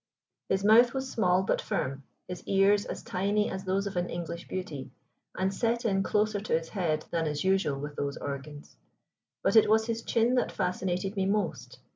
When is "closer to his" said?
6.01-6.69